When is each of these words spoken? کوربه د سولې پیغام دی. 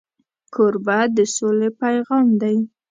کوربه 0.53 0.99
د 1.15 1.17
سولې 1.35 1.69
پیغام 1.81 2.27
دی. 2.41 2.57